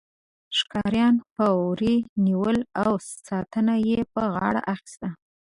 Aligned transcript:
ښکاریانو 0.57 1.21
به 1.33 1.45
وري 1.63 1.95
نیول 2.25 2.57
او 2.81 2.89
ساتنه 3.27 3.75
یې 3.89 3.99
په 4.13 4.21
غاړه 4.33 4.61
اخیسته. 4.73 5.07